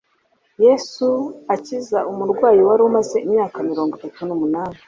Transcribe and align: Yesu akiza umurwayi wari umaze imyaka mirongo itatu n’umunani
Yesu 0.65 1.07
akiza 1.55 1.99
umurwayi 2.11 2.61
wari 2.67 2.81
umaze 2.89 3.17
imyaka 3.27 3.57
mirongo 3.69 3.91
itatu 3.95 4.21
n’umunani 4.27 4.77